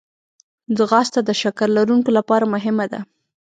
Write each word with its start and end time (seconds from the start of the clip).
ځغاسته 0.77 1.19
د 1.25 1.29
شکر 1.41 1.67
لرونکو 1.77 2.09
لپاره 2.17 2.51
مهمه 2.53 2.85
ده 2.91 2.99